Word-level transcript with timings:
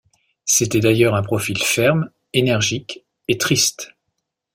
C’était 0.45 0.79
d’ailleurs 0.79 1.13
un 1.13 1.21
profil 1.21 1.59
ferme, 1.61 2.09
énergique 2.33 3.05
et 3.27 3.37
triste. 3.37 3.93